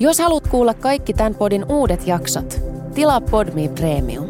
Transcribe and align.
Jos 0.00 0.18
haluat 0.18 0.48
kuulla 0.48 0.74
kaikki 0.74 1.12
tämän 1.12 1.34
podin 1.34 1.64
uudet 1.68 2.06
jaksot, 2.06 2.60
tilaa 2.94 3.20
Podme 3.20 3.68
Premium. 3.68 4.26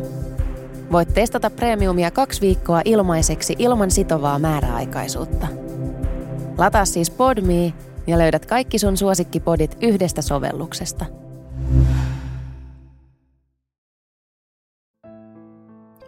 Voit 0.93 1.15
testata 1.15 1.51
Premiumia 1.51 2.11
kaksi 2.11 2.41
viikkoa 2.41 2.83
ilmaiseksi 2.85 3.57
ilman 3.59 3.91
sitovaa 3.91 4.39
määräaikaisuutta. 4.39 5.47
Lataa 6.59 6.85
siis 6.85 7.11
Podme 7.11 7.73
ja 8.07 8.19
löydät 8.19 8.47
kaikki 8.47 8.79
sun 8.79 8.97
suosikkipodit 8.97 9.77
yhdestä 9.81 10.23
sovelluksesta. 10.23 11.05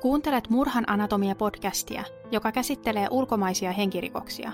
Kuuntelet 0.00 0.50
Murhan 0.50 0.84
anatomia-podcastia, 0.88 2.04
joka 2.30 2.52
käsittelee 2.52 3.06
ulkomaisia 3.10 3.72
henkirikoksia. 3.72 4.52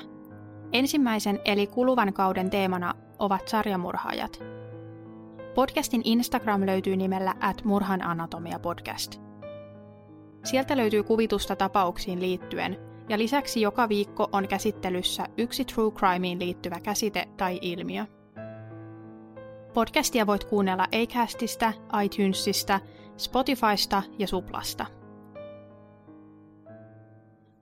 Ensimmäisen 0.72 1.40
eli 1.44 1.66
kuluvan 1.66 2.12
kauden 2.12 2.50
teemana 2.50 2.94
ovat 3.18 3.48
sarjamurhaajat. 3.48 4.65
Podcastin 5.56 6.00
Instagram 6.04 6.66
löytyy 6.66 6.96
nimellä 6.96 7.34
at 7.40 7.64
Murhan 7.64 8.02
anatomia 8.02 8.58
podcast. 8.58 9.20
Sieltä 10.44 10.76
löytyy 10.76 11.02
kuvitusta 11.02 11.56
tapauksiin 11.56 12.20
liittyen, 12.20 12.76
ja 13.08 13.18
lisäksi 13.18 13.60
joka 13.60 13.88
viikko 13.88 14.28
on 14.32 14.48
käsittelyssä 14.48 15.26
yksi 15.38 15.64
true 15.64 15.90
crimeen 15.90 16.38
liittyvä 16.38 16.80
käsite 16.80 17.28
tai 17.36 17.58
ilmiö. 17.62 18.06
Podcastia 19.74 20.26
voit 20.26 20.44
kuunnella 20.44 20.86
Acastista, 21.02 21.72
iTunesista, 22.04 22.80
Spotifysta 23.16 24.02
ja 24.18 24.26
Suplasta. 24.26 24.86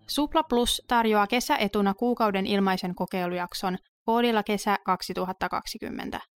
Supla 0.07 0.43
Plus 0.43 0.83
tarjoaa 0.89 1.27
kesäetuna 1.27 1.95
kuukauden 1.95 2.47
ilmaisen 2.47 2.95
kokeilujakson 2.95 3.79
koodilla 4.05 4.43
kesä 4.43 4.79
2020. 4.85 6.34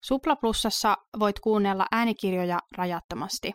Supla 0.00 0.36
Plusassa 0.36 0.96
voit 1.18 1.40
kuunnella 1.40 1.86
äänikirjoja 1.92 2.58
rajattomasti. 2.76 3.52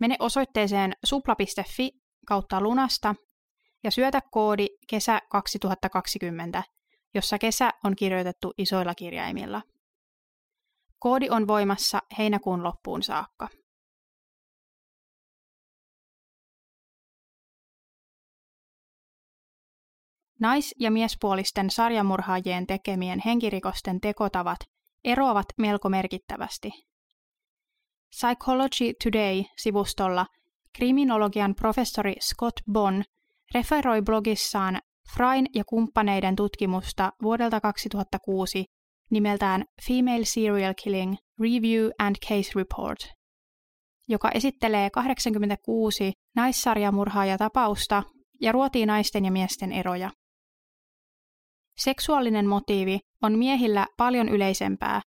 Mene 0.00 0.16
osoitteeseen 0.18 0.92
supla.fi 1.04 1.90
kautta 2.26 2.60
lunasta 2.60 3.14
ja 3.84 3.90
syötä 3.90 4.20
koodi 4.30 4.66
kesä 4.86 5.20
2020, 5.30 6.62
jossa 7.14 7.38
kesä 7.38 7.70
on 7.84 7.96
kirjoitettu 7.96 8.54
isoilla 8.58 8.94
kirjaimilla. 8.94 9.62
Koodi 10.98 11.30
on 11.30 11.46
voimassa 11.46 12.02
heinäkuun 12.18 12.62
loppuun 12.62 13.02
saakka. 13.02 13.48
Nais- 20.40 20.74
ja 20.78 20.90
miespuolisten 20.90 21.70
sarjamurhaajien 21.70 22.66
tekemien 22.66 23.22
henkirikosten 23.24 24.00
tekotavat 24.00 24.58
eroavat 25.08 25.46
melko 25.58 25.88
merkittävästi. 25.88 26.70
Psychology 28.10 28.92
Today-sivustolla 29.04 30.26
kriminologian 30.76 31.54
professori 31.54 32.14
Scott 32.20 32.56
Bonn 32.72 33.02
referoi 33.54 34.02
blogissaan 34.02 34.80
Frain 35.14 35.46
ja 35.54 35.64
kumppaneiden 35.64 36.36
tutkimusta 36.36 37.12
vuodelta 37.22 37.60
2006 37.60 38.64
nimeltään 39.10 39.64
Female 39.86 40.24
Serial 40.24 40.74
Killing 40.82 41.16
Review 41.40 41.90
and 41.98 42.16
Case 42.28 42.50
Report, 42.54 42.98
joka 44.08 44.30
esittelee 44.30 44.90
86 44.90 46.12
naissarjamurhaajatapausta 46.36 48.02
ja 48.40 48.52
ruotii 48.52 48.86
naisten 48.86 49.24
ja 49.24 49.32
miesten 49.32 49.72
eroja. 49.72 50.10
Seksuaalinen 51.78 52.46
motiivi 52.46 52.98
on 53.22 53.38
miehillä 53.38 53.86
paljon 53.96 54.28
yleisempää, 54.28 55.02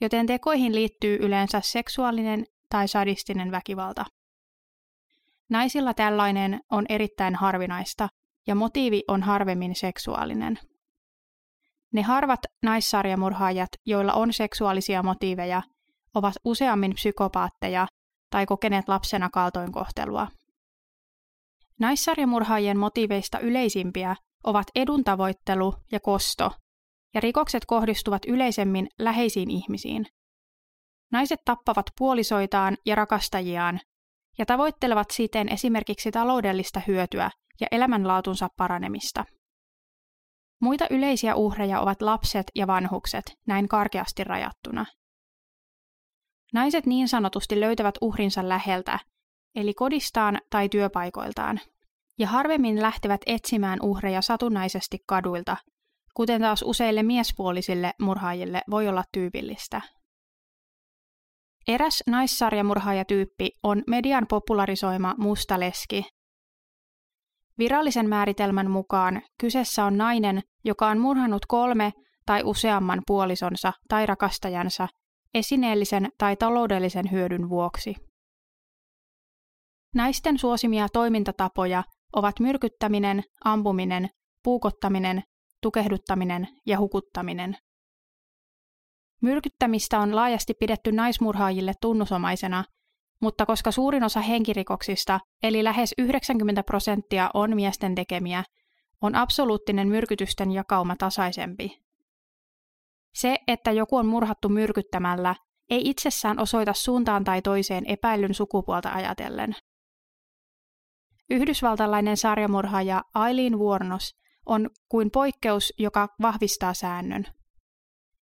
joten 0.00 0.26
tekoihin 0.26 0.74
liittyy 0.74 1.16
yleensä 1.20 1.60
seksuaalinen 1.64 2.44
tai 2.70 2.88
sadistinen 2.88 3.50
väkivalta. 3.50 4.04
Naisilla 5.48 5.94
tällainen 5.94 6.60
on 6.70 6.86
erittäin 6.88 7.34
harvinaista 7.34 8.08
ja 8.46 8.54
motiivi 8.54 9.02
on 9.08 9.22
harvemmin 9.22 9.74
seksuaalinen. 9.74 10.58
Ne 11.92 12.02
harvat 12.02 12.40
naissarjamurhaajat, 12.62 13.68
joilla 13.86 14.12
on 14.12 14.32
seksuaalisia 14.32 15.02
motiiveja, 15.02 15.62
ovat 16.14 16.34
useammin 16.44 16.94
psykopaatteja 16.94 17.86
tai 18.30 18.46
kokeneet 18.46 18.88
lapsena 18.88 19.30
kaltoinkohtelua. 19.30 20.28
Naissarjamurhaajien 21.80 22.78
motiiveista 22.78 23.38
yleisimpiä 23.38 24.16
ovat 24.44 24.66
eduntavoittelu 24.74 25.74
ja 25.92 26.00
kosto, 26.00 26.50
ja 27.14 27.20
rikokset 27.20 27.64
kohdistuvat 27.66 28.22
yleisemmin 28.24 28.88
läheisiin 28.98 29.50
ihmisiin. 29.50 30.06
Naiset 31.12 31.40
tappavat 31.44 31.86
puolisoitaan 31.98 32.76
ja 32.86 32.94
rakastajiaan 32.94 33.80
ja 34.38 34.46
tavoittelevat 34.46 35.10
siten 35.10 35.48
esimerkiksi 35.48 36.10
taloudellista 36.10 36.80
hyötyä 36.86 37.30
ja 37.60 37.66
elämänlaatunsa 37.70 38.48
paranemista. 38.56 39.24
Muita 40.60 40.86
yleisiä 40.90 41.34
uhreja 41.34 41.80
ovat 41.80 42.02
lapset 42.02 42.46
ja 42.54 42.66
vanhukset, 42.66 43.24
näin 43.46 43.68
karkeasti 43.68 44.24
rajattuna. 44.24 44.86
Naiset 46.52 46.86
niin 46.86 47.08
sanotusti 47.08 47.60
löytävät 47.60 47.94
uhrinsa 48.00 48.48
läheltä, 48.48 48.98
eli 49.54 49.74
kodistaan 49.74 50.38
tai 50.50 50.68
työpaikoiltaan, 50.68 51.60
ja 52.18 52.26
harvemmin 52.26 52.82
lähtevät 52.82 53.20
etsimään 53.26 53.78
uhreja 53.82 54.22
satunnaisesti 54.22 54.98
kaduilta, 55.06 55.56
kuten 56.14 56.40
taas 56.40 56.62
useille 56.62 57.02
miespuolisille 57.02 57.92
murhaajille 58.00 58.62
voi 58.70 58.88
olla 58.88 59.04
tyypillistä. 59.12 59.80
Eräs 61.68 62.02
naissarjamurhaajatyyppi 62.06 63.50
on 63.62 63.82
median 63.86 64.26
popularisoima 64.28 65.14
musta 65.18 65.60
leski. 65.60 66.04
Virallisen 67.58 68.08
määritelmän 68.08 68.70
mukaan 68.70 69.22
kyseessä 69.40 69.84
on 69.84 69.98
nainen, 69.98 70.42
joka 70.64 70.88
on 70.88 70.98
murhannut 70.98 71.46
kolme 71.46 71.92
tai 72.26 72.42
useamman 72.44 73.02
puolisonsa 73.06 73.72
tai 73.88 74.06
rakastajansa 74.06 74.88
esineellisen 75.34 76.08
tai 76.18 76.36
taloudellisen 76.36 77.10
hyödyn 77.10 77.48
vuoksi. 77.48 77.94
Naisten 79.94 80.38
suosimia 80.38 80.88
toimintatapoja 80.92 81.84
ovat 82.16 82.40
myrkyttäminen, 82.40 83.22
ampuminen, 83.44 84.08
puukottaminen, 84.42 85.22
tukehduttaminen 85.60 86.48
ja 86.66 86.78
hukuttaminen. 86.78 87.56
Myrkyttämistä 89.22 90.00
on 90.00 90.16
laajasti 90.16 90.54
pidetty 90.54 90.92
naismurhaajille 90.92 91.72
tunnusomaisena, 91.80 92.64
mutta 93.20 93.46
koska 93.46 93.70
suurin 93.70 94.04
osa 94.04 94.20
henkirikoksista, 94.20 95.20
eli 95.42 95.64
lähes 95.64 95.94
90 95.98 96.62
prosenttia 96.62 97.30
on 97.34 97.54
miesten 97.54 97.94
tekemiä, 97.94 98.44
on 99.00 99.14
absoluuttinen 99.14 99.88
myrkytysten 99.88 100.52
jakauma 100.52 100.96
tasaisempi. 100.96 101.84
Se, 103.14 103.38
että 103.48 103.72
joku 103.72 103.96
on 103.96 104.06
murhattu 104.06 104.48
myrkyttämällä, 104.48 105.34
ei 105.70 105.90
itsessään 105.90 106.38
osoita 106.38 106.72
suuntaan 106.72 107.24
tai 107.24 107.42
toiseen 107.42 107.86
epäillyn 107.86 108.34
sukupuolta 108.34 108.92
ajatellen. 108.92 109.54
Yhdysvaltalainen 111.30 112.16
sarjamurhaaja 112.16 113.02
Aileen 113.14 113.58
Wuornos 113.58 114.14
on 114.46 114.70
kuin 114.88 115.10
poikkeus, 115.10 115.72
joka 115.78 116.08
vahvistaa 116.22 116.74
säännön. 116.74 117.24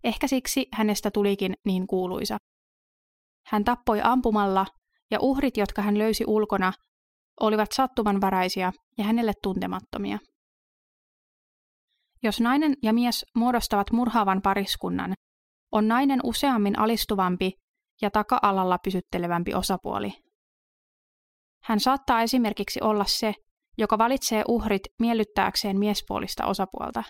Ehkä 0.04 0.26
siksi 0.28 0.68
hänestä 0.72 1.10
tulikin 1.10 1.54
niin 1.64 1.86
kuuluisa. 1.86 2.38
Hän 3.46 3.64
tappoi 3.64 4.00
ampumalla, 4.04 4.66
ja 5.10 5.18
uhrit, 5.20 5.56
jotka 5.56 5.82
hän 5.82 5.98
löysi 5.98 6.24
ulkona, 6.26 6.72
olivat 7.40 7.72
sattumanvaraisia 7.72 8.72
ja 8.98 9.04
hänelle 9.04 9.32
tuntemattomia. 9.42 10.18
Jos 12.22 12.40
nainen 12.40 12.74
ja 12.82 12.92
mies 12.92 13.26
muodostavat 13.36 13.90
murhaavan 13.92 14.42
pariskunnan, 14.42 15.14
on 15.72 15.88
nainen 15.88 16.20
useammin 16.24 16.78
alistuvampi 16.78 17.52
ja 18.02 18.10
taka-alalla 18.10 18.78
pysyttelevämpi 18.78 19.54
osapuoli. 19.54 20.12
Hän 21.64 21.80
saattaa 21.80 22.22
esimerkiksi 22.22 22.80
olla 22.82 23.04
se, 23.04 23.34
joka 23.78 23.98
valitsee 23.98 24.42
uhrit 24.48 24.82
miellyttääkseen 25.00 25.78
miespuolista 25.78 26.46
osapuolta. 26.46 27.02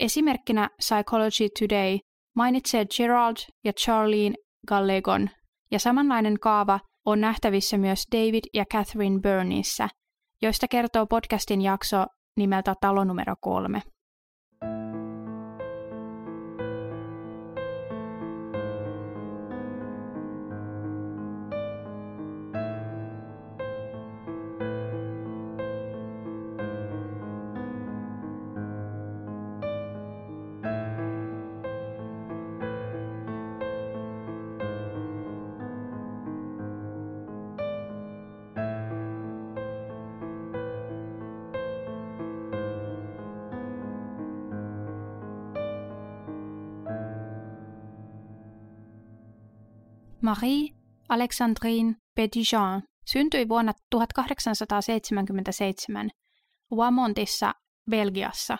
Esimerkkinä 0.00 0.68
Psychology 0.76 1.48
Today 1.58 1.98
mainitsee 2.36 2.86
Gerald 2.96 3.36
ja 3.64 3.72
Charlene 3.72 4.34
Gallegon, 4.68 5.30
ja 5.70 5.78
samanlainen 5.78 6.40
kaava 6.40 6.80
on 7.06 7.20
nähtävissä 7.20 7.78
myös 7.78 8.02
David 8.12 8.44
ja 8.54 8.64
Catherine 8.72 9.20
Byrnissä, 9.20 9.88
joista 10.42 10.68
kertoo 10.68 11.06
podcastin 11.06 11.62
jakso 11.62 12.06
nimeltä 12.36 12.74
Talo 12.80 13.04
numero 13.04 13.34
kolme. 13.40 13.82
Marie 50.26 50.74
Alexandrine 51.08 51.94
Petitjean 52.14 52.82
syntyi 53.04 53.48
vuonna 53.48 53.72
1877 53.90 56.10
Wamontissa, 56.76 57.54
Belgiassa. 57.90 58.58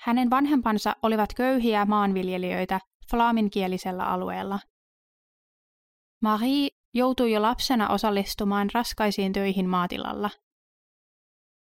Hänen 0.00 0.30
vanhempansa 0.30 0.96
olivat 1.02 1.34
köyhiä 1.34 1.84
maanviljelijöitä 1.84 2.80
flaaminkielisellä 3.10 4.04
alueella. 4.04 4.58
Marie 6.22 6.68
joutui 6.94 7.32
jo 7.32 7.42
lapsena 7.42 7.88
osallistumaan 7.88 8.68
raskaisiin 8.74 9.32
töihin 9.32 9.68
maatilalla. 9.68 10.30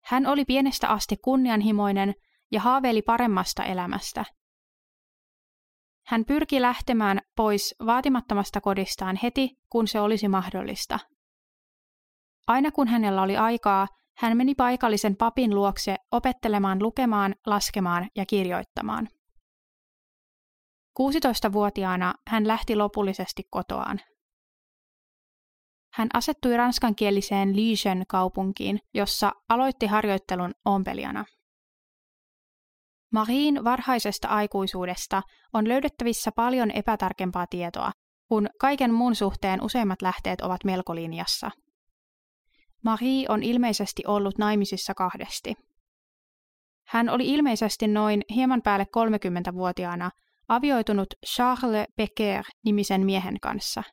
Hän 0.03 0.25
oli 0.25 0.45
pienestä 0.45 0.89
asti 0.89 1.17
kunnianhimoinen 1.17 2.15
ja 2.51 2.61
haaveili 2.61 3.01
paremmasta 3.01 3.63
elämästä. 3.63 4.25
Hän 6.07 6.25
pyrki 6.25 6.61
lähtemään 6.61 7.21
pois 7.35 7.75
vaatimattomasta 7.85 8.61
kodistaan 8.61 9.19
heti, 9.23 9.57
kun 9.69 9.87
se 9.87 9.99
olisi 9.99 10.27
mahdollista. 10.27 10.99
Aina 12.47 12.71
kun 12.71 12.87
hänellä 12.87 13.21
oli 13.21 13.37
aikaa, 13.37 13.87
hän 14.17 14.37
meni 14.37 14.55
paikallisen 14.55 15.15
papin 15.15 15.55
luokse 15.55 15.95
opettelemaan 16.11 16.83
lukemaan, 16.83 17.35
laskemaan 17.45 18.09
ja 18.15 18.25
kirjoittamaan. 18.25 19.09
16-vuotiaana 20.99 22.13
hän 22.27 22.47
lähti 22.47 22.75
lopullisesti 22.75 23.43
kotoaan. 23.49 23.99
Hän 25.93 26.07
asettui 26.13 26.57
ranskankieliseen 26.57 27.55
Liegen 27.55 28.03
kaupunkiin, 28.07 28.79
jossa 28.93 29.31
aloitti 29.49 29.87
harjoittelun 29.87 30.51
ompelijana. 30.65 31.25
Marin 33.11 33.63
varhaisesta 33.63 34.27
aikuisuudesta 34.27 35.21
on 35.53 35.67
löydettävissä 35.67 36.31
paljon 36.35 36.71
epätarkempaa 36.71 37.45
tietoa, 37.49 37.91
kun 38.27 38.47
kaiken 38.59 38.93
muun 38.93 39.15
suhteen 39.15 39.63
useimmat 39.63 40.01
lähteet 40.01 40.41
ovat 40.41 40.63
melko 40.63 40.95
linjassa. 40.95 41.51
Marie 42.83 43.25
on 43.29 43.43
ilmeisesti 43.43 44.03
ollut 44.07 44.37
naimisissa 44.37 44.93
kahdesti. 44.93 45.53
Hän 46.87 47.09
oli 47.09 47.27
ilmeisesti 47.33 47.87
noin 47.87 48.21
hieman 48.35 48.61
päälle 48.61 48.85
30-vuotiaana 48.97 50.11
avioitunut 50.47 51.07
Charles 51.25 51.87
Becker-nimisen 51.95 53.05
miehen 53.05 53.39
kanssa. 53.41 53.83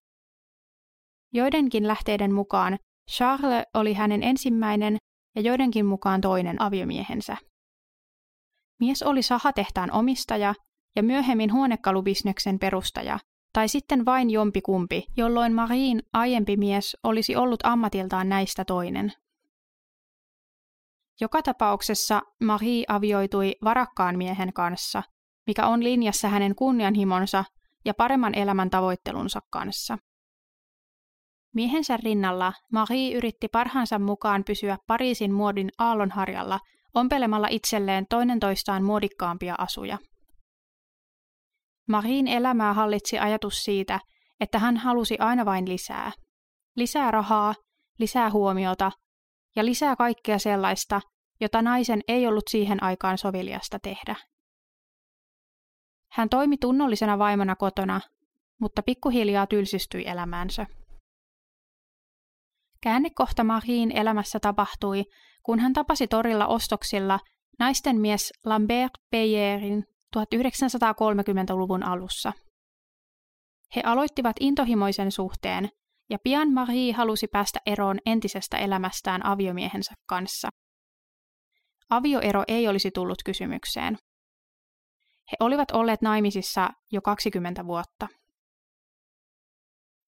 Joidenkin 1.33 1.89
lähteiden 1.89 2.35
mukaan 2.35 2.79
Charles 3.11 3.65
oli 3.75 3.95
hänen 3.95 4.23
ensimmäinen 4.23 4.97
ja 5.35 5.43
joidenkin 5.43 5.87
mukaan 5.87 6.21
toinen 6.21 6.63
aviomiehensä. 6.63 7.37
Mies 8.81 9.03
oli 9.03 9.23
sahatehtaan 9.23 9.93
omistaja 9.93 10.55
ja 10.97 11.03
myöhemmin 11.03 11.53
huonekalubisneksen 11.53 12.59
perustaja, 12.59 13.19
tai 13.53 13.69
sitten 13.69 14.05
vain 14.05 14.31
jompi 14.31 14.61
kumpi, 14.61 15.07
jolloin 15.17 15.55
Marin 15.55 16.03
aiempi 16.13 16.57
mies 16.57 16.97
olisi 17.03 17.37
ollut 17.37 17.61
ammatiltaan 17.65 18.29
näistä 18.29 18.65
toinen. 18.65 19.13
Joka 21.21 21.43
tapauksessa 21.43 22.23
Marie 22.45 22.85
avioitui 22.89 23.53
varakkaan 23.65 24.19
miehen 24.19 24.53
kanssa, 24.53 25.03
mikä 25.47 25.67
on 25.67 25.85
linjassa 25.85 26.29
hänen 26.29 26.55
kunnianhimonsa 26.55 27.45
ja 27.85 27.95
paremman 27.95 28.35
elämän 28.35 28.71
tavoittelunsa 28.71 29.41
kanssa. 29.51 29.99
Miehensä 31.55 31.97
rinnalla 31.97 32.53
Marie 32.73 33.17
yritti 33.17 33.49
parhaansa 33.49 33.99
mukaan 33.99 34.45
pysyä 34.45 34.79
Pariisin 34.87 35.33
muodin 35.33 35.71
aallonharjalla 35.79 36.61
ompelemalla 36.95 37.49
itselleen 37.51 38.07
toinen 38.11 38.41
toistaan 38.41 38.85
muodikkaampia 38.85 39.55
asuja. 39.59 39.99
Marin 41.89 42.29
elämää 42.29 42.73
hallitsi 42.73 43.19
ajatus 43.19 43.65
siitä, 43.65 44.01
että 44.41 44.59
hän 44.59 44.77
halusi 44.77 45.19
aina 45.19 45.45
vain 45.45 45.69
lisää. 45.69 46.13
Lisää 46.77 47.11
rahaa, 47.11 47.55
lisää 47.99 48.31
huomiota 48.31 48.93
ja 49.57 49.65
lisää 49.65 49.97
kaikkea 49.97 50.39
sellaista, 50.39 51.01
jota 51.41 51.63
naisen 51.63 52.01
ei 52.09 52.27
ollut 52.27 52.45
siihen 52.51 52.83
aikaan 52.83 53.19
soveliasta 53.19 53.79
tehdä. 53.79 54.17
Hän 56.11 56.29
toimi 56.29 56.57
tunnollisena 56.57 57.19
vaimona 57.19 57.57
kotona, 57.57 58.01
mutta 58.61 58.83
pikkuhiljaa 58.83 59.47
tylsistyi 59.47 60.07
elämäänsä. 60.07 60.67
Käännekohta 62.85 63.45
Marin 63.45 63.97
elämässä 63.97 64.41
tapahtui, 64.41 65.05
kun 65.43 65.59
hän 65.59 65.73
tapasi 65.73 66.09
torilla 66.09 66.47
ostoksilla 66.47 67.19
naisten 67.59 68.01
mies 68.01 68.33
Lambert 68.45 68.93
Peyerin 69.11 69.85
1930-luvun 70.17 71.83
alussa. 71.83 72.33
He 73.77 73.83
aloittivat 73.85 74.37
intohimoisen 74.41 75.13
suhteen, 75.13 75.69
ja 76.11 76.19
pian 76.19 76.53
Marie 76.53 76.93
halusi 76.93 77.27
päästä 77.27 77.61
eroon 77.67 77.99
entisestä 78.07 78.59
elämästään 78.59 79.27
aviomiehensä 79.27 79.95
kanssa. 80.07 80.49
Avioero 81.91 82.45
ei 82.49 82.69
olisi 82.69 82.91
tullut 82.91 83.19
kysymykseen. 83.25 83.99
He 85.33 85.37
olivat 85.41 85.71
olleet 85.71 86.03
naimisissa 86.03 86.71
jo 86.93 87.03
20 87.03 87.67
vuotta. 87.67 88.09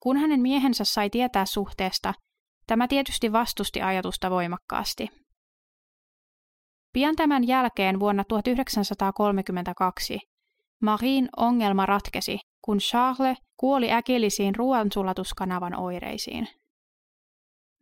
Kun 0.00 0.16
hänen 0.16 0.40
miehensä 0.40 0.84
sai 0.84 1.10
tietää 1.10 1.46
suhteesta, 1.46 2.14
tämä 2.66 2.88
tietysti 2.88 3.32
vastusti 3.32 3.82
ajatusta 3.82 4.30
voimakkaasti. 4.30 5.08
Pian 6.92 7.16
tämän 7.16 7.46
jälkeen 7.46 8.00
vuonna 8.00 8.24
1932 8.24 10.18
Marin 10.82 11.28
ongelma 11.36 11.86
ratkesi, 11.86 12.38
kun 12.62 12.78
Charles 12.78 13.38
kuoli 13.56 13.92
äkillisiin 13.92 14.54
ruoansulatuskanavan 14.54 15.78
oireisiin. 15.78 16.48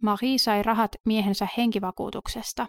Marie 0.02 0.38
sai 0.38 0.62
rahat 0.62 0.90
miehensä 1.04 1.48
henkivakuutuksesta. 1.56 2.66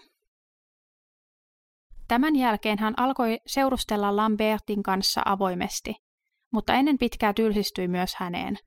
Tämän 2.08 2.36
jälkeen 2.36 2.80
hän 2.80 2.94
alkoi 2.98 3.38
seurustella 3.48 4.16
Lambertin 4.16 4.84
kanssa 4.84 5.22
avoimesti, 5.26 5.96
mutta 6.52 6.74
ennen 6.74 6.98
pitkää 6.98 7.34
tylsistyi 7.34 7.88
myös 7.88 8.16
häneen. 8.16 8.58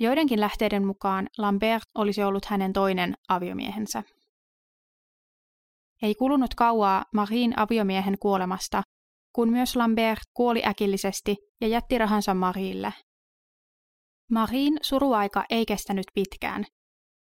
Joidenkin 0.00 0.40
lähteiden 0.40 0.86
mukaan 0.86 1.28
Lambert 1.38 1.82
olisi 1.94 2.22
ollut 2.22 2.44
hänen 2.44 2.72
toinen 2.72 3.14
aviomiehensä. 3.28 4.02
Ei 6.02 6.14
kulunut 6.14 6.54
kauaa 6.54 7.04
Marin 7.14 7.58
aviomiehen 7.58 8.18
kuolemasta, 8.18 8.82
kun 9.32 9.50
myös 9.50 9.76
Lambert 9.76 10.20
kuoli 10.34 10.62
äkillisesti 10.66 11.36
ja 11.60 11.68
jätti 11.68 11.98
rahansa 11.98 12.34
Marille. 12.34 12.94
Marin 14.30 14.78
suruaika 14.82 15.44
ei 15.50 15.66
kestänyt 15.66 16.06
pitkään. 16.14 16.64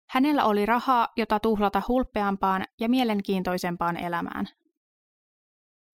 Hänellä 0.10 0.46
oli 0.46 0.66
rahaa, 0.66 1.08
jota 1.18 1.40
tuhlata 1.40 1.82
hulppeampaan 1.88 2.66
ja 2.80 2.90
mielenkiintoisempaan 2.90 3.98
elämään. 3.98 4.46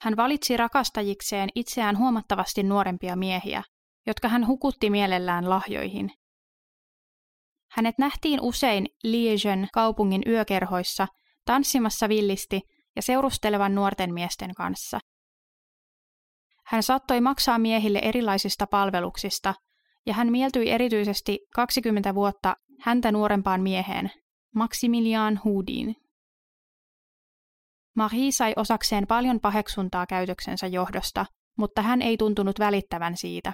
Hän 0.01 0.17
valitsi 0.17 0.57
rakastajikseen 0.57 1.49
itseään 1.55 1.97
huomattavasti 1.97 2.63
nuorempia 2.63 3.15
miehiä, 3.15 3.63
jotka 4.07 4.27
hän 4.27 4.47
hukutti 4.47 4.89
mielellään 4.89 5.49
lahjoihin. 5.49 6.11
Hänet 7.71 7.97
nähtiin 7.97 8.41
usein 8.41 8.87
Liegen 9.03 9.67
kaupungin 9.73 10.21
yökerhoissa 10.27 11.07
tanssimassa 11.45 12.09
villisti 12.09 12.61
ja 12.95 13.01
seurustelevan 13.01 13.75
nuorten 13.75 14.13
miesten 14.13 14.53
kanssa. 14.53 14.99
Hän 16.65 16.83
saattoi 16.83 17.21
maksaa 17.21 17.59
miehille 17.59 17.99
erilaisista 17.99 18.67
palveluksista, 18.67 19.53
ja 20.05 20.13
hän 20.13 20.31
mieltyi 20.31 20.69
erityisesti 20.69 21.39
20 21.55 22.15
vuotta 22.15 22.55
häntä 22.81 23.11
nuorempaan 23.11 23.61
mieheen, 23.61 24.11
Maximilian 24.55 25.39
Houdin. 25.45 25.95
Marie 27.95 28.31
sai 28.31 28.53
osakseen 28.55 29.07
paljon 29.07 29.39
paheksuntaa 29.39 30.05
käytöksensä 30.05 30.67
johdosta, 30.67 31.25
mutta 31.57 31.81
hän 31.81 32.01
ei 32.01 32.17
tuntunut 32.17 32.59
välittävän 32.59 33.17
siitä. 33.17 33.53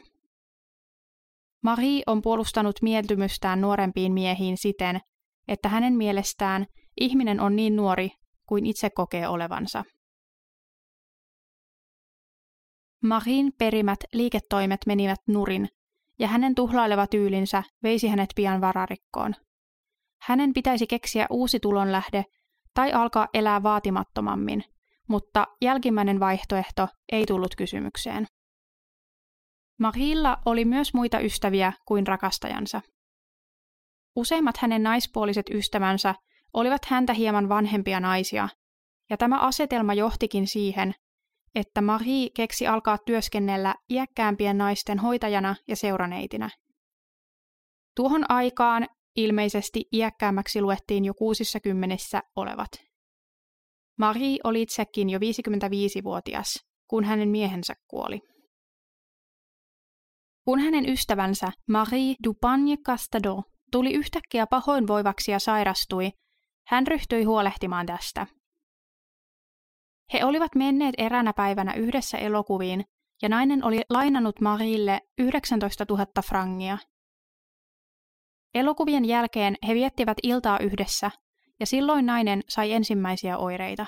Marie 1.63 2.03
on 2.07 2.21
puolustanut 2.21 2.75
mieltymystään 2.81 3.61
nuorempiin 3.61 4.13
miehiin 4.13 4.57
siten, 4.57 4.99
että 5.47 5.69
hänen 5.69 5.93
mielestään 5.93 6.65
ihminen 6.99 7.39
on 7.39 7.55
niin 7.55 7.75
nuori 7.75 8.09
kuin 8.47 8.65
itse 8.65 8.89
kokee 8.89 9.27
olevansa. 9.27 9.83
Marin 13.03 13.51
perimät 13.57 13.99
liiketoimet 14.13 14.79
menivät 14.85 15.19
nurin, 15.27 15.67
ja 16.19 16.27
hänen 16.27 16.55
tuhlaileva 16.55 17.07
tyylinsä 17.07 17.63
veisi 17.83 18.07
hänet 18.07 18.29
pian 18.35 18.61
vararikkoon. 18.61 19.33
Hänen 20.21 20.53
pitäisi 20.53 20.87
keksiä 20.87 21.25
uusi 21.29 21.59
tulonlähde 21.59 22.25
tai 22.73 22.93
alkaa 22.93 23.27
elää 23.33 23.63
vaatimattomammin, 23.63 24.63
mutta 25.09 25.47
jälkimmäinen 25.61 26.19
vaihtoehto 26.19 26.87
ei 27.11 27.25
tullut 27.25 27.55
kysymykseen. 27.55 28.27
Marilla 29.81 30.37
oli 30.45 30.65
myös 30.65 30.93
muita 30.93 31.19
ystäviä 31.19 31.73
kuin 31.85 32.07
rakastajansa. 32.07 32.81
Useimmat 34.15 34.57
hänen 34.57 34.83
naispuoliset 34.83 35.45
ystävänsä 35.49 36.15
olivat 36.53 36.85
häntä 36.85 37.13
hieman 37.13 37.49
vanhempia 37.49 37.99
naisia, 37.99 38.49
ja 39.09 39.17
tämä 39.17 39.39
asetelma 39.39 39.93
johtikin 39.93 40.47
siihen, 40.47 40.93
että 41.55 41.81
Marie 41.81 42.29
keksi 42.35 42.67
alkaa 42.67 42.97
työskennellä 42.97 43.75
iäkkäämpien 43.89 44.57
naisten 44.57 44.99
hoitajana 44.99 45.55
ja 45.67 45.75
seuraneitinä– 45.75 46.49
Tuohon 47.95 48.25
aikaan 48.29 48.87
ilmeisesti 49.15 49.85
iäkkäämmäksi 49.93 50.61
luettiin 50.61 51.05
jo 51.05 51.13
kuusissa 51.13 51.59
kymmenissä 51.59 52.21
olevat. 52.35 52.71
Marie 53.97 54.37
oli 54.43 54.61
itsekin 54.61 55.09
jo 55.09 55.19
55-vuotias, 55.19 56.65
kun 56.87 57.03
hänen 57.03 57.29
miehensä 57.29 57.73
kuoli. 57.87 58.21
Kun 60.51 60.59
hänen 60.59 60.89
ystävänsä 60.89 61.51
Marie 61.69 62.15
Dupagne 62.23 62.77
Castado 62.77 63.43
tuli 63.71 63.93
yhtäkkiä 63.93 64.47
pahoinvoivaksi 64.47 65.31
ja 65.31 65.39
sairastui, 65.39 66.11
hän 66.67 66.87
ryhtyi 66.87 67.23
huolehtimaan 67.23 67.85
tästä. 67.85 68.27
He 70.13 70.25
olivat 70.25 70.55
menneet 70.55 70.95
eränä 70.97 71.33
päivänä 71.33 71.73
yhdessä 71.73 72.17
elokuviin, 72.17 72.85
ja 73.21 73.29
nainen 73.29 73.65
oli 73.65 73.81
lainannut 73.89 74.41
Marille 74.41 75.01
19 75.17 75.85
000 75.89 76.05
frangia. 76.25 76.77
Elokuvien 78.53 79.05
jälkeen 79.05 79.55
he 79.67 79.73
viettivät 79.73 80.17
iltaa 80.23 80.59
yhdessä, 80.59 81.11
ja 81.59 81.65
silloin 81.65 82.05
nainen 82.05 82.41
sai 82.49 82.71
ensimmäisiä 82.71 83.37
oireita. 83.37 83.85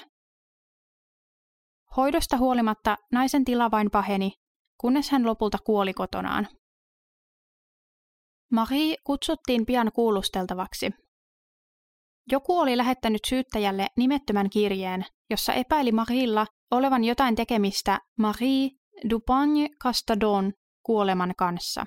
Hoidosta 1.97 2.37
huolimatta 2.37 2.97
naisen 3.11 3.45
tila 3.45 3.71
vain 3.71 3.91
paheni, 3.91 4.31
kunnes 4.77 5.11
hän 5.11 5.25
lopulta 5.25 5.57
kuoli 5.65 5.93
kotonaan. 5.93 6.47
Marie 8.51 8.95
kutsuttiin 9.03 9.65
pian 9.65 9.91
kuulusteltavaksi. 9.95 10.91
Joku 12.31 12.59
oli 12.59 12.77
lähettänyt 12.77 13.21
syyttäjälle 13.27 13.87
nimettömän 13.97 14.49
kirjeen, 14.49 15.05
jossa 15.29 15.53
epäili 15.53 15.91
Marilla 15.91 16.47
olevan 16.71 17.03
jotain 17.03 17.35
tekemistä 17.35 17.99
Marie 18.19 18.69
Dupagne 19.09 19.69
Castadon 19.83 20.53
kuoleman 20.83 21.33
kanssa. 21.37 21.85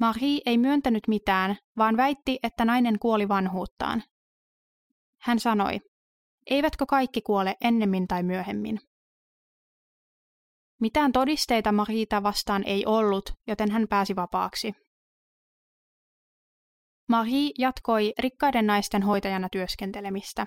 Marie 0.00 0.40
ei 0.46 0.58
myöntänyt 0.58 1.08
mitään, 1.08 1.56
vaan 1.78 1.96
väitti, 1.96 2.38
että 2.42 2.64
nainen 2.64 2.98
kuoli 2.98 3.28
vanhuuttaan. 3.28 4.02
Hän 5.22 5.40
sanoi, 5.40 5.80
eivätkö 6.50 6.86
kaikki 6.86 7.20
kuole 7.20 7.56
ennemmin 7.60 8.08
tai 8.08 8.22
myöhemmin. 8.22 8.80
Mitään 10.82 11.12
todisteita 11.12 11.72
Marita 11.72 12.22
vastaan 12.22 12.62
ei 12.66 12.86
ollut, 12.86 13.32
joten 13.46 13.70
hän 13.70 13.88
pääsi 13.88 14.16
vapaaksi. 14.16 14.72
Marie 17.08 17.50
jatkoi 17.58 18.12
rikkaiden 18.18 18.66
naisten 18.66 19.02
hoitajana 19.02 19.48
työskentelemistä. 19.52 20.46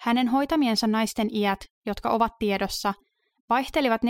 Hänen 0.00 0.28
hoitamiensa 0.28 0.86
naisten 0.86 1.34
iät, 1.34 1.58
jotka 1.86 2.10
ovat 2.10 2.32
tiedossa, 2.38 2.94
vaihtelivat 3.48 4.00
45-85 4.02 4.06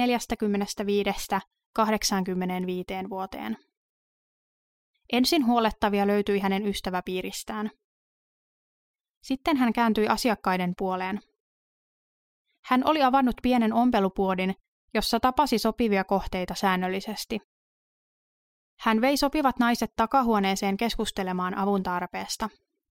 vuoteen. 3.11 3.57
Ensin 5.13 5.47
huolettavia 5.47 6.07
löytyi 6.07 6.39
hänen 6.39 6.67
ystäväpiiristään. 6.67 7.71
Sitten 9.23 9.57
hän 9.57 9.73
kääntyi 9.73 10.09
asiakkaiden 10.09 10.73
puoleen. 10.79 11.21
Hän 12.69 12.83
oli 12.85 13.03
avannut 13.03 13.37
pienen 13.43 13.73
ompelupuodin, 13.73 14.55
jossa 14.95 15.21
tapasi 15.21 15.59
sopivia 15.59 16.05
kohteita 16.05 16.55
säännöllisesti. 16.55 17.39
Hän 18.81 19.01
vei 19.01 19.17
sopivat 19.17 19.59
naiset 19.59 19.91
takahuoneeseen 19.97 20.77
keskustelemaan 20.77 21.59
avun 21.59 21.83
tarpeesta, 21.83 22.49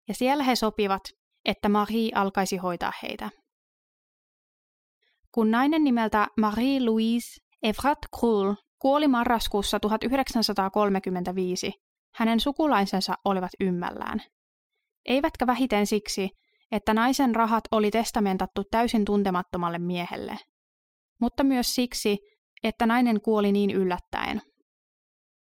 ja 0.09 0.15
siellä 0.15 0.45
he 0.45 0.57
sopivat, 0.57 1.03
että 1.45 1.69
Marie 1.69 2.11
alkaisi 2.15 2.57
hoitaa 2.57 2.93
heitä. 3.03 3.31
Kun 5.33 5.51
nainen 5.51 5.85
nimeltä 5.85 6.27
Marie-Louise 6.41 7.41
Evrat 7.63 7.99
Krull 8.21 8.55
kuoli 8.79 9.09
marraskuussa 9.09 9.81
1935, 9.81 11.73
hänen 12.15 12.41
sukulaisensa 12.41 13.15
olivat 13.25 13.51
ymmällään. 13.61 14.21
Eivätkä 15.05 15.47
vähiten 15.47 15.87
siksi, 15.87 16.31
että 16.73 16.95
naisen 16.95 17.35
rahat 17.35 17.65
oli 17.71 17.91
testamentattu 17.91 18.65
täysin 18.71 19.05
tuntemattomalle 19.05 19.79
miehelle, 19.79 20.39
mutta 21.21 21.45
myös 21.45 21.75
siksi, 21.75 22.19
että 22.63 22.87
nainen 22.87 23.21
kuoli 23.21 23.53
niin 23.53 23.71
yllättäen. 23.71 24.43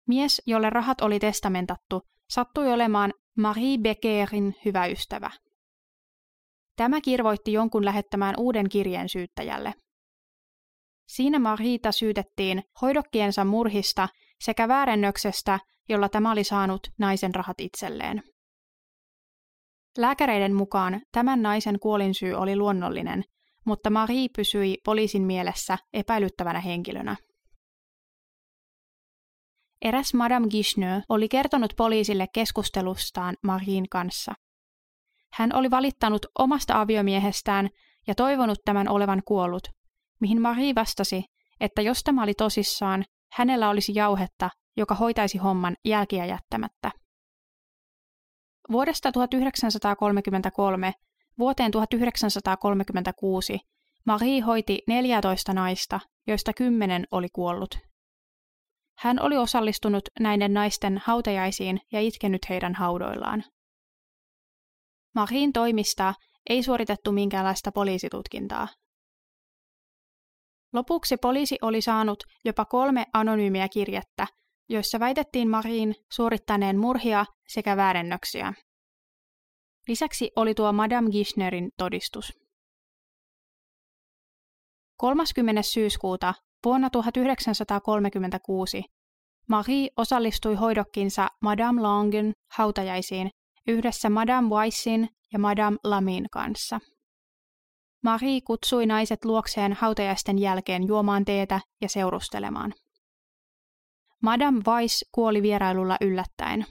Mies, 0.08 0.42
jolle 0.46 0.70
rahat 0.70 1.00
oli 1.00 1.18
testamentattu, 1.18 2.02
sattui 2.30 2.72
olemaan 2.72 3.12
Marie 3.38 3.78
Beckerin 3.78 4.54
hyvä 4.64 4.86
ystävä. 4.86 5.30
Tämä 6.76 7.00
kirvoitti 7.00 7.52
jonkun 7.52 7.84
lähettämään 7.84 8.34
uuden 8.38 8.68
kirjeen 8.68 9.08
syyttäjälle. 9.08 9.74
Siinä 11.08 11.38
Marita 11.38 11.92
syytettiin 11.92 12.62
hoidokkiensa 12.80 13.44
murhista 13.44 14.08
sekä 14.40 14.68
väärennöksestä, 14.68 15.58
jolla 15.88 16.08
tämä 16.08 16.32
oli 16.32 16.44
saanut 16.44 16.80
naisen 16.98 17.34
rahat 17.34 17.60
itselleen. 17.60 18.22
Lääkäreiden 19.98 20.54
mukaan 20.54 21.00
tämän 21.12 21.42
naisen 21.42 21.78
kuolinsyy 21.80 22.34
oli 22.34 22.56
luonnollinen, 22.56 23.24
mutta 23.66 23.90
Marie 23.90 24.28
pysyi 24.36 24.76
poliisin 24.84 25.22
mielessä 25.22 25.78
epäilyttävänä 25.92 26.60
henkilönä. 26.60 27.16
Eräs 29.82 30.14
Madame 30.14 30.46
Gishnö 30.48 31.00
oli 31.08 31.28
kertonut 31.28 31.72
poliisille 31.76 32.26
keskustelustaan 32.34 33.36
Marien 33.42 33.88
kanssa. 33.88 34.32
Hän 35.32 35.54
oli 35.54 35.70
valittanut 35.70 36.26
omasta 36.38 36.80
aviomiehestään 36.80 37.68
ja 38.06 38.14
toivonut 38.14 38.58
tämän 38.64 38.88
olevan 38.88 39.22
kuollut, 39.24 39.62
mihin 40.20 40.40
Marie 40.40 40.74
vastasi, 40.74 41.24
että 41.60 41.82
jos 41.82 42.02
tämä 42.02 42.22
oli 42.22 42.34
tosissaan, 42.34 43.04
hänellä 43.32 43.70
olisi 43.70 43.92
jauhetta, 43.94 44.50
joka 44.76 44.94
hoitaisi 44.94 45.38
homman 45.38 45.76
jälkiä 45.84 46.26
jättämättä. 46.26 46.90
Vuodesta 48.72 49.12
1933 49.12 50.92
vuoteen 51.38 51.70
1936 51.70 53.58
Marie 54.06 54.40
hoiti 54.40 54.82
14 54.86 55.54
naista, 55.54 56.00
joista 56.26 56.52
kymmenen 56.52 57.06
oli 57.10 57.28
kuollut. 57.32 57.78
Hän 58.98 59.22
oli 59.22 59.36
osallistunut 59.36 60.02
näiden 60.20 60.54
naisten 60.54 61.02
hautajaisiin 61.04 61.80
ja 61.92 62.00
itkenyt 62.00 62.48
heidän 62.48 62.74
haudoillaan. 62.74 63.44
Marien 65.14 65.52
toimista 65.52 66.14
ei 66.50 66.62
suoritettu 66.62 67.12
minkäänlaista 67.12 67.72
poliisitutkintaa. 67.72 68.68
Lopuksi 70.72 71.16
poliisi 71.16 71.58
oli 71.62 71.80
saanut 71.80 72.24
jopa 72.44 72.64
kolme 72.64 73.06
anonyymiä 73.12 73.68
kirjettä, 73.68 74.26
joissa 74.70 75.00
väitettiin 75.00 75.50
Marin 75.50 75.94
suorittaneen 76.12 76.78
murhia 76.78 77.24
sekä 77.48 77.76
väärennöksiä. 77.76 78.52
Lisäksi 79.88 80.30
oli 80.36 80.54
tuo 80.54 80.72
Madame 80.72 81.10
Gischnerin 81.10 81.70
todistus. 81.76 82.32
30. 84.96 85.62
syyskuuta 85.62 86.34
vuonna 86.64 86.90
1936 86.90 88.82
Marie 89.48 89.88
osallistui 89.96 90.54
hoidokkinsa 90.54 91.28
Madame 91.42 91.82
Langen 91.82 92.32
hautajaisiin 92.52 93.30
yhdessä 93.66 94.10
Madame 94.10 94.48
Weissin 94.48 95.08
ja 95.32 95.38
Madame 95.38 95.76
Lamin 95.84 96.26
kanssa. 96.32 96.80
Marie 98.04 98.40
kutsui 98.40 98.86
naiset 98.86 99.24
luokseen 99.24 99.72
hautajaisten 99.72 100.38
jälkeen 100.38 100.88
juomaan 100.88 101.24
teetä 101.24 101.60
ja 101.80 101.88
seurustelemaan. 101.88 102.74
Madame 104.22 104.60
Weiss 104.66 105.04
kuoli 105.12 105.42
vierailulla 105.42 105.96
yllättäen. 106.00 106.66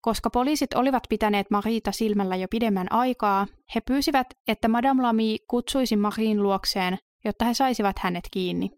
Koska 0.00 0.30
poliisit 0.30 0.74
olivat 0.74 1.02
pitäneet 1.08 1.50
Marita 1.50 1.92
silmällä 1.92 2.36
jo 2.36 2.48
pidemmän 2.50 2.92
aikaa, 2.92 3.46
he 3.74 3.80
pyysivät, 3.80 4.26
että 4.48 4.68
Madame 4.68 5.02
Lamy 5.02 5.36
kutsuisi 5.50 5.96
Marien 5.96 6.42
luokseen, 6.42 6.98
jotta 7.24 7.44
he 7.44 7.54
saisivat 7.54 7.98
hänet 7.98 8.24
kiinni. 8.30 8.70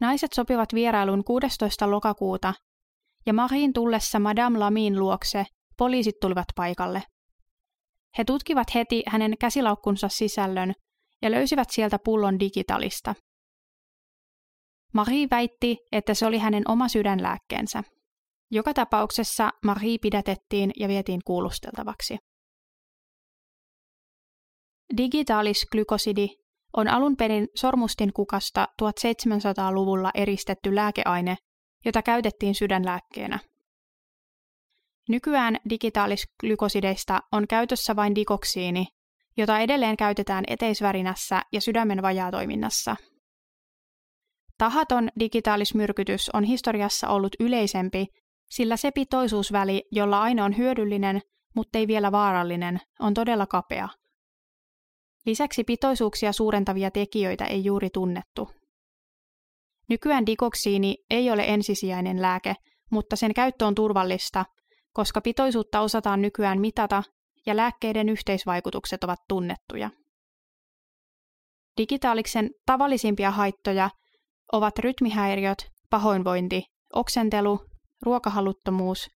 Naiset 0.00 0.32
sopivat 0.32 0.74
vierailun 0.74 1.24
16. 1.24 1.90
lokakuuta, 1.90 2.54
ja 3.26 3.32
Marien 3.32 3.72
tullessa 3.72 4.18
Madame 4.18 4.58
Lamin 4.58 4.98
luokse 5.00 5.46
poliisit 5.78 6.20
tulivat 6.20 6.46
paikalle. 6.56 7.02
He 8.18 8.24
tutkivat 8.24 8.74
heti 8.74 9.02
hänen 9.06 9.38
käsilaukkunsa 9.38 10.08
sisällön 10.08 10.72
ja 11.22 11.30
löysivät 11.30 11.70
sieltä 11.70 11.98
pullon 12.04 12.40
digitalista. 12.40 13.14
Marie 14.94 15.26
väitti, 15.30 15.78
että 15.92 16.14
se 16.14 16.26
oli 16.26 16.38
hänen 16.38 16.62
oma 16.68 16.88
sydänlääkkeensä. 16.88 17.82
Joka 18.50 18.74
tapauksessa 18.74 19.50
Marie 19.64 19.98
pidätettiin 19.98 20.70
ja 20.80 20.88
vietiin 20.88 21.20
kuulusteltavaksi. 21.24 22.18
Digitaalisglykosidi 24.96 26.28
on 26.76 26.88
alun 26.88 27.16
perin 27.16 27.48
sormustinkukasta 27.54 28.68
1700-luvulla 28.82 30.10
eristetty 30.14 30.74
lääkeaine, 30.74 31.36
jota 31.84 32.02
käytettiin 32.02 32.54
sydänlääkkeenä. 32.54 33.38
Nykyään 35.08 35.56
digitaalisglykosideista 35.70 37.20
on 37.32 37.48
käytössä 37.48 37.96
vain 37.96 38.14
dikoksiini, 38.14 38.86
jota 39.36 39.58
edelleen 39.58 39.96
käytetään 39.96 40.44
eteisvärinässä 40.46 41.42
ja 41.52 41.60
sydämen 41.60 42.02
vajaatoiminnassa. 42.02 42.96
Tahaton 44.58 45.08
digitaalismyrkytys 45.20 46.30
on 46.32 46.44
historiassa 46.44 47.08
ollut 47.08 47.32
yleisempi, 47.40 48.06
sillä 48.50 48.76
se 48.76 48.90
pitoisuusväli, 48.90 49.82
jolla 49.92 50.22
aine 50.22 50.42
on 50.42 50.56
hyödyllinen, 50.56 51.20
mutta 51.54 51.78
ei 51.78 51.86
vielä 51.86 52.12
vaarallinen, 52.12 52.80
on 53.00 53.14
todella 53.14 53.46
kapea. 53.46 53.88
Lisäksi 55.26 55.64
pitoisuuksia 55.64 56.32
suurentavia 56.32 56.90
tekijöitä 56.90 57.44
ei 57.44 57.64
juuri 57.64 57.90
tunnettu. 57.90 58.50
Nykyään 59.88 60.26
dikoksiini 60.26 60.96
ei 61.10 61.30
ole 61.30 61.44
ensisijainen 61.46 62.22
lääke, 62.22 62.54
mutta 62.90 63.16
sen 63.16 63.34
käyttö 63.34 63.66
on 63.66 63.74
turvallista, 63.74 64.44
koska 64.92 65.20
pitoisuutta 65.20 65.80
osataan 65.80 66.22
nykyään 66.22 66.60
mitata 66.60 67.02
ja 67.46 67.56
lääkkeiden 67.56 68.08
yhteisvaikutukset 68.08 69.04
ovat 69.04 69.18
tunnettuja. 69.28 69.90
Digitaaliksen 71.76 72.50
tavallisimpia 72.66 73.30
haittoja 73.30 73.90
ovat 74.52 74.78
rytmihäiriöt, 74.78 75.70
pahoinvointi, 75.90 76.64
oksentelu, 76.92 77.60
ruokahaluttomuus 78.02 79.10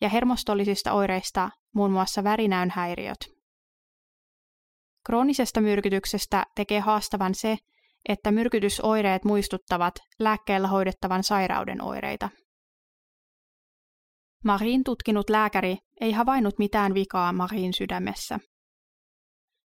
ja 0.00 0.08
hermostollisista 0.08 0.92
oireista 0.92 1.50
muun 1.74 1.90
muassa 1.90 2.24
värinäynhäiriöt. 2.24 3.18
Kroonisesta 5.06 5.60
myrkytyksestä 5.60 6.44
tekee 6.54 6.80
haastavan 6.80 7.34
se, 7.34 7.56
että 8.08 8.30
myrkytysoireet 8.30 9.24
muistuttavat 9.24 9.94
lääkkeellä 10.18 10.68
hoidettavan 10.68 11.24
sairauden 11.24 11.82
oireita. 11.82 12.28
Marin 14.44 14.84
tutkinut 14.84 15.30
lääkäri 15.30 15.78
ei 16.00 16.12
havainnut 16.12 16.58
mitään 16.58 16.94
vikaa 16.94 17.32
Marin 17.32 17.72
sydämessä. 17.72 18.38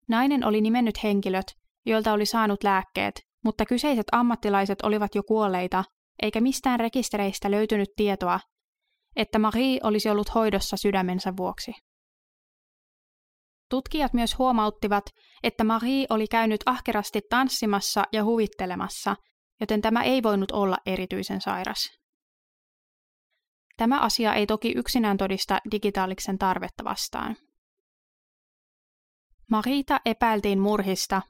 Nainen 0.08 0.46
oli 0.46 0.62
nimennyt 0.62 1.04
henkilöt, 1.04 1.46
joilta 1.86 2.14
oli 2.14 2.26
saanut 2.26 2.64
lääkkeet, 2.64 3.25
mutta 3.46 3.66
kyseiset 3.66 4.06
ammattilaiset 4.12 4.82
olivat 4.82 5.16
jo 5.16 5.24
kuolleita, 5.24 5.84
eikä 6.22 6.42
mistään 6.42 6.80
rekistereistä 6.80 7.52
löytynyt 7.52 7.90
tietoa, 7.96 8.40
että 9.16 9.40
Marie 9.40 9.80
olisi 9.84 10.10
ollut 10.10 10.36
hoidossa 10.36 10.78
sydämensä 10.78 11.34
vuoksi. 11.38 11.72
Tutkijat 13.70 14.14
myös 14.14 14.38
huomauttivat, 14.38 15.06
että 15.44 15.64
Marie 15.64 16.06
oli 16.10 16.28
käynyt 16.28 16.62
ahkerasti 16.66 17.22
tanssimassa 17.30 18.04
ja 18.12 18.24
huvittelemassa, 18.24 19.16
joten 19.60 19.82
tämä 19.82 20.04
ei 20.04 20.24
voinut 20.24 20.52
olla 20.52 20.78
erityisen 20.86 21.42
sairas. 21.42 21.90
Tämä 23.78 24.00
asia 24.00 24.34
ei 24.34 24.46
toki 24.46 24.74
yksinään 24.76 25.18
todista 25.18 25.60
digitaaliksen 25.72 26.38
tarvetta 26.38 26.84
vastaan. 26.84 27.36
Marita 29.52 30.00
epäiltiin 30.06 30.60
murhista, 30.60 31.22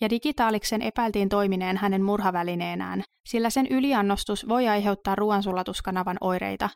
ja 0.00 0.10
digitaaliksen 0.10 0.82
epäiltiin 0.82 1.28
toimineen 1.28 1.76
hänen 1.76 2.02
murhavälineenään, 2.02 3.02
sillä 3.26 3.50
sen 3.50 3.66
yliannostus 3.66 4.48
voi 4.48 4.68
aiheuttaa 4.68 5.14
ruoansulatuskanavan 5.14 6.16
oireita, 6.20 6.70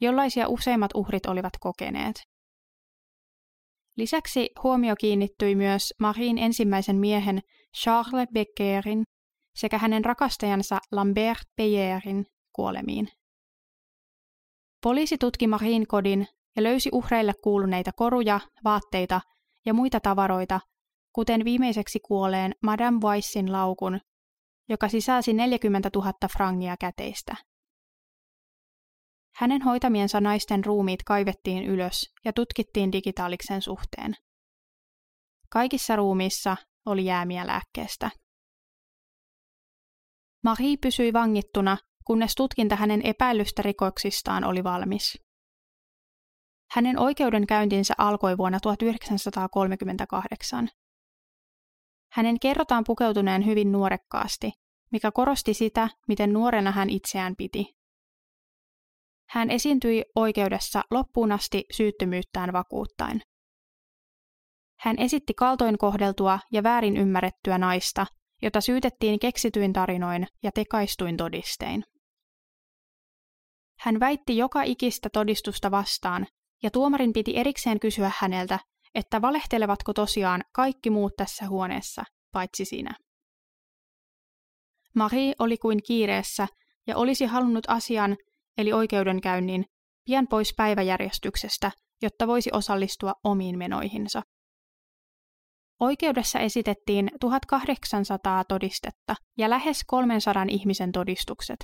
jollaisia 0.00 0.48
useimmat 0.48 0.90
uhrit 0.94 1.26
olivat 1.26 1.52
kokeneet. 1.60 2.22
Lisäksi 3.96 4.50
huomio 4.62 4.94
kiinnittyi 5.00 5.54
myös 5.54 5.94
Marin 6.00 6.38
ensimmäisen 6.38 6.96
miehen 6.96 7.40
Charles 7.82 8.28
Beckerin 8.34 9.04
sekä 9.56 9.78
hänen 9.78 10.04
rakastajansa 10.04 10.78
Lambert 10.92 11.42
Peyerin 11.56 12.24
kuolemiin. 12.52 13.08
Poliisi 14.82 15.18
tutki 15.18 15.46
Marin 15.46 15.86
kodin 15.86 16.26
ja 16.56 16.62
löysi 16.62 16.88
uhreille 16.92 17.32
kuuluneita 17.44 17.90
koruja, 17.96 18.40
vaatteita 18.64 19.20
ja 19.66 19.74
muita 19.74 20.00
tavaroita, 20.00 20.60
kuten 21.18 21.44
viimeiseksi 21.44 22.00
kuolleen 22.00 22.54
Madame 22.62 22.98
Weissin 23.04 23.52
laukun, 23.52 24.00
joka 24.68 24.88
sisälsi 24.88 25.32
40 25.32 25.90
000 25.94 26.12
frangia 26.32 26.76
käteistä. 26.80 27.36
Hänen 29.36 29.62
hoitamiensa 29.62 30.20
naisten 30.20 30.64
ruumiit 30.64 31.02
kaivettiin 31.02 31.64
ylös 31.64 32.12
ja 32.24 32.32
tutkittiin 32.32 32.92
digitaaliksen 32.92 33.62
suhteen. 33.62 34.14
Kaikissa 35.50 35.96
ruumiissa 35.96 36.56
oli 36.86 37.04
jäämiä 37.04 37.46
lääkkeestä. 37.46 38.10
Marie 40.44 40.76
pysyi 40.82 41.12
vangittuna, 41.12 41.76
kunnes 42.04 42.34
tutkinta 42.34 42.76
hänen 42.76 43.02
epäilystä 43.02 43.62
rikoksistaan 43.62 44.44
oli 44.44 44.64
valmis. 44.64 45.18
Hänen 46.70 46.98
oikeudenkäyntinsä 46.98 47.94
alkoi 47.98 48.38
vuonna 48.38 48.60
1938. 48.60 50.68
Hänen 52.18 52.40
kerrotaan 52.40 52.84
pukeutuneen 52.86 53.46
hyvin 53.46 53.72
nuorekkaasti, 53.72 54.52
mikä 54.92 55.10
korosti 55.10 55.54
sitä, 55.54 55.88
miten 56.08 56.32
nuorena 56.32 56.70
hän 56.70 56.90
itseään 56.90 57.36
piti. 57.36 57.76
Hän 59.28 59.50
esiintyi 59.50 60.04
oikeudessa 60.14 60.82
loppuun 60.90 61.32
asti 61.32 61.64
syyttömyyttään 61.76 62.52
vakuuttaen. 62.52 63.20
Hän 64.78 64.98
esitti 64.98 65.34
kaltoin 65.34 65.78
kohdeltua 65.78 66.38
ja 66.52 66.62
väärin 66.62 66.96
ymmärrettyä 66.96 67.58
naista, 67.58 68.06
jota 68.42 68.60
syytettiin 68.60 69.18
keksityin 69.18 69.72
tarinoin 69.72 70.26
ja 70.42 70.50
tekaistuin 70.52 71.16
todistein. 71.16 71.84
Hän 73.80 74.00
väitti 74.00 74.36
joka 74.36 74.62
ikistä 74.62 75.08
todistusta 75.12 75.70
vastaan, 75.70 76.26
ja 76.62 76.70
tuomarin 76.70 77.12
piti 77.12 77.36
erikseen 77.36 77.80
kysyä 77.80 78.10
häneltä, 78.18 78.58
että 78.94 79.22
valehtelevatko 79.22 79.92
tosiaan 79.92 80.44
kaikki 80.52 80.90
muut 80.90 81.12
tässä 81.16 81.46
huoneessa, 81.46 82.04
paitsi 82.32 82.64
sinä. 82.64 82.94
Marie 84.94 85.34
oli 85.38 85.58
kuin 85.58 85.82
kiireessä 85.82 86.46
ja 86.86 86.96
olisi 86.96 87.26
halunnut 87.26 87.64
asian, 87.68 88.16
eli 88.58 88.72
oikeudenkäynnin, 88.72 89.64
pian 90.04 90.26
pois 90.28 90.54
päiväjärjestyksestä, 90.56 91.70
jotta 92.02 92.26
voisi 92.26 92.50
osallistua 92.52 93.12
omiin 93.24 93.58
menoihinsa. 93.58 94.22
Oikeudessa 95.80 96.38
esitettiin 96.38 97.10
1800 97.20 98.44
todistetta 98.44 99.14
ja 99.38 99.50
lähes 99.50 99.84
300 99.86 100.46
ihmisen 100.48 100.92
todistukset. 100.92 101.58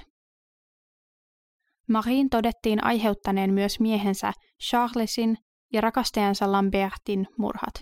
Marin 1.89 2.31
todettiin 2.31 2.85
aiheuttaneen 2.85 3.55
myös 3.55 3.81
miehensä 3.81 4.33
Charlesin 4.69 5.37
ja 5.75 5.81
rakastajansa 5.81 6.53
Lambertin 6.53 7.27
murhat. 7.39 7.75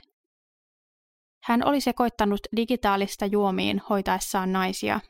Hän 1.44 1.64
oli 1.64 1.81
sekoittanut 1.81 2.40
digitaalista 2.57 3.26
juomiin 3.26 3.83
hoitaessaan 3.90 4.52
naisia. 4.52 5.00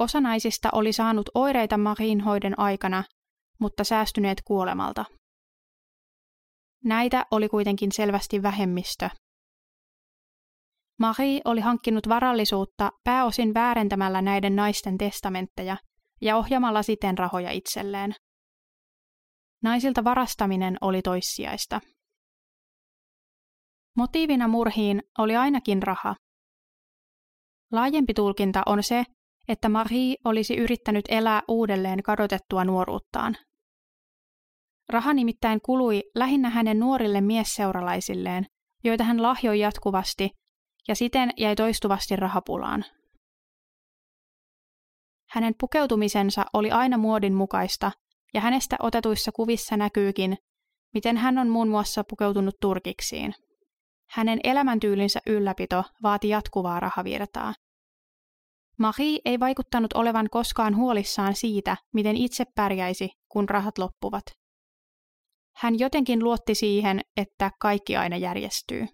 Osa 0.00 0.20
naisista 0.20 0.68
oli 0.72 0.92
saanut 0.92 1.28
oireita 1.34 1.78
Marin 1.78 2.20
hoiden 2.20 2.58
aikana, 2.58 3.04
mutta 3.60 3.84
säästyneet 3.84 4.42
kuolemalta. 4.44 5.04
Näitä 6.84 7.26
oli 7.30 7.48
kuitenkin 7.48 7.92
selvästi 7.92 8.42
vähemmistö. 8.42 9.10
Marie 10.98 11.40
oli 11.44 11.60
hankkinut 11.60 12.08
varallisuutta 12.08 12.90
pääosin 13.04 13.54
väärentämällä 13.54 14.22
näiden 14.22 14.56
naisten 14.56 14.98
testamentteja 14.98 15.76
ja 16.20 16.36
ohjamalla 16.36 16.82
siten 16.82 17.18
rahoja 17.18 17.50
itselleen. 17.50 18.14
Naisilta 19.62 20.04
varastaminen 20.04 20.76
oli 20.80 21.02
toissijaista. 21.02 21.80
Motiivina 23.96 24.48
murhiin 24.48 25.02
oli 25.18 25.36
ainakin 25.36 25.82
raha. 25.82 26.14
Laajempi 27.72 28.14
tulkinta 28.14 28.62
on 28.66 28.82
se, 28.82 29.04
että 29.48 29.68
Marie 29.68 30.14
olisi 30.24 30.56
yrittänyt 30.56 31.04
elää 31.08 31.42
uudelleen 31.48 32.02
kadotettua 32.02 32.64
nuoruuttaan. 32.64 33.36
Raha 34.88 35.12
nimittäin 35.12 35.60
kului 35.64 36.02
lähinnä 36.14 36.50
hänen 36.50 36.80
nuorille 36.80 37.20
miesseuralaisilleen, 37.20 38.46
joita 38.84 39.04
hän 39.04 39.22
lahjoi 39.22 39.60
jatkuvasti, 39.60 40.30
ja 40.88 40.94
siten 40.94 41.30
jäi 41.36 41.56
toistuvasti 41.56 42.16
rahapulaan. 42.16 42.84
Hänen 45.30 45.54
pukeutumisensa 45.60 46.44
oli 46.52 46.70
aina 46.70 46.98
muodin 46.98 47.34
mukaista, 47.34 47.92
ja 48.34 48.40
hänestä 48.40 48.76
otetuissa 48.80 49.32
kuvissa 49.32 49.76
näkyykin, 49.76 50.36
miten 50.94 51.16
hän 51.16 51.38
on 51.38 51.48
muun 51.48 51.68
muassa 51.68 52.04
pukeutunut 52.04 52.54
turkiksiin. 52.60 53.34
Hänen 54.10 54.40
elämäntyylinsä 54.44 55.20
ylläpito 55.26 55.84
vaati 56.02 56.28
jatkuvaa 56.28 56.80
rahavirtaa. 56.80 57.54
Marie 58.78 59.18
ei 59.24 59.40
vaikuttanut 59.40 59.92
olevan 59.92 60.28
koskaan 60.30 60.76
huolissaan 60.76 61.34
siitä, 61.34 61.76
miten 61.94 62.16
itse 62.16 62.44
pärjäisi, 62.54 63.10
kun 63.28 63.48
rahat 63.48 63.78
loppuvat. 63.78 64.24
Hän 65.56 65.78
jotenkin 65.78 66.24
luotti 66.24 66.54
siihen, 66.54 67.00
että 67.16 67.50
kaikki 67.60 67.96
aina 67.96 68.16
järjestyy. 68.16 68.86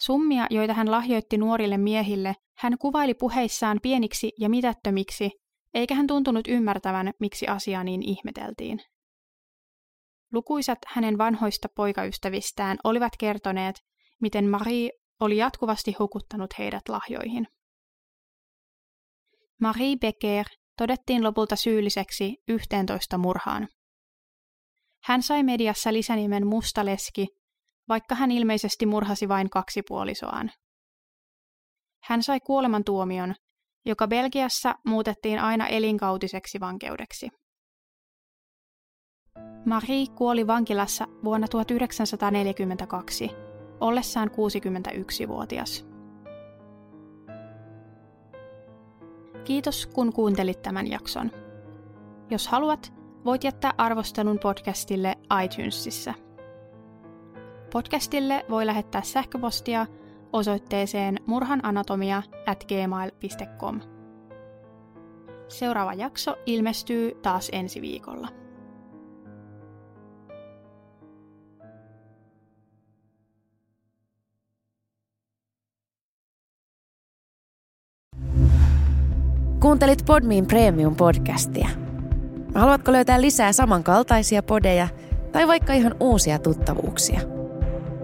Summia, 0.00 0.46
joita 0.50 0.74
hän 0.74 0.90
lahjoitti 0.90 1.38
nuorille 1.38 1.78
miehille, 1.78 2.34
hän 2.58 2.78
kuvaili 2.78 3.14
puheissaan 3.14 3.78
pieniksi 3.82 4.32
ja 4.38 4.48
mitättömiksi, 4.48 5.30
eikä 5.74 5.94
hän 5.94 6.06
tuntunut 6.06 6.48
ymmärtävän, 6.48 7.12
miksi 7.20 7.46
asiaa 7.46 7.84
niin 7.84 8.02
ihmeteltiin. 8.02 8.80
Lukuisat 10.32 10.78
hänen 10.86 11.18
vanhoista 11.18 11.68
poikaystävistään 11.76 12.78
olivat 12.84 13.12
kertoneet, 13.18 13.74
miten 14.20 14.48
Marie 14.48 14.90
oli 15.20 15.36
jatkuvasti 15.36 15.94
hukuttanut 15.98 16.58
heidät 16.58 16.88
lahjoihin. 16.88 17.46
Marie 19.60 19.96
Becker 19.96 20.46
todettiin 20.76 21.22
lopulta 21.22 21.56
syylliseksi 21.56 22.36
11 22.48 23.18
murhaan. 23.18 23.68
Hän 25.04 25.22
sai 25.22 25.42
mediassa 25.42 25.92
lisänimen 25.92 26.46
Mustaleski, 26.46 27.26
vaikka 27.88 28.14
hän 28.14 28.30
ilmeisesti 28.30 28.86
murhasi 28.86 29.28
vain 29.28 29.50
kaksi 29.50 29.82
puolisoaan. 29.88 30.50
Hän 32.02 32.22
sai 32.22 32.40
kuolemantuomion, 32.40 33.34
joka 33.86 34.08
Belgiassa 34.08 34.74
muutettiin 34.86 35.38
aina 35.38 35.66
elinkautiseksi 35.66 36.60
vankeudeksi. 36.60 37.28
Marie 39.66 40.06
kuoli 40.14 40.46
vankilassa 40.46 41.06
vuonna 41.24 41.48
1942, 41.48 43.30
ollessaan 43.80 44.30
61-vuotias. 44.30 45.86
Kiitos 49.44 49.86
kun 49.86 50.12
kuuntelit 50.12 50.62
tämän 50.62 50.90
jakson. 50.90 51.30
Jos 52.30 52.48
haluat, 52.48 52.92
voit 53.24 53.44
jättää 53.44 53.74
arvostelun 53.78 54.38
podcastille 54.38 55.14
iTunesissa. 55.44 56.14
Podcastille 57.72 58.44
voi 58.50 58.66
lähettää 58.66 59.02
sähköpostia 59.02 59.86
osoitteeseen 60.32 61.16
murhananatomia 61.26 62.22
at 62.46 62.64
gmail.com. 62.68 63.80
Seuraava 65.48 65.94
jakso 65.94 66.36
ilmestyy 66.46 67.18
taas 67.22 67.48
ensi 67.52 67.80
viikolla. 67.80 68.28
Kuuntelit 79.60 80.04
Podmin 80.06 80.46
Premium-podcastia. 80.46 81.68
Haluatko 82.54 82.92
löytää 82.92 83.20
lisää 83.20 83.52
samankaltaisia 83.52 84.42
podeja 84.42 84.88
tai 85.32 85.48
vaikka 85.48 85.72
ihan 85.72 85.94
uusia 86.00 86.38
tuttavuuksia? 86.38 87.39